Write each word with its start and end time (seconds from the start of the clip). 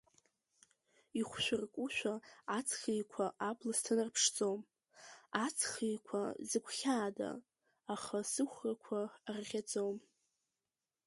Ихәшәыркушәа 1.19 2.13
аҵх 2.57 2.81
еиқәа 2.93 3.25
абла 3.49 3.73
сҭанарԥшӡом, 3.77 4.59
аҵх 5.45 5.71
еиқәа 5.87 6.21
зыгәхьаада, 6.49 7.29
аха 7.93 8.17
сыхәрақәа 8.31 8.99
арӷьаӡом. 9.29 9.97